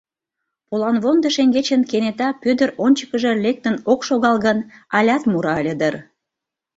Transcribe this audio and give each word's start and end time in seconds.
Поланвондо 0.69 1.27
шеҥгечын 1.35 1.81
кенета 1.89 2.29
Пӧдыр 2.43 2.69
ончыкыжо 2.85 3.31
лектын 3.45 3.75
ок 3.91 3.99
шогал 4.07 4.35
гын, 4.45 4.57
алят 4.97 5.23
мура 5.31 5.53
ыле 5.61 5.75
дыр. 5.81 5.95